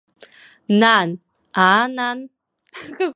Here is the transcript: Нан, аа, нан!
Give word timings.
Нан, 0.79 1.09
аа, 1.65 1.81
нан! 1.95 2.17